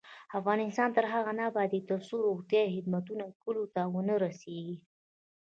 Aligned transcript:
افغانستان 0.39 0.89
تر 0.97 1.05
هغو 1.13 1.31
نه 1.37 1.43
ابادیږي، 1.49 1.87
ترڅو 1.89 2.15
روغتیایی 2.27 2.73
خدمتونه 2.75 3.23
کلیو 3.41 3.71
ته 3.75 3.81
ونه 3.93 4.15
رسیږي. 4.25 4.77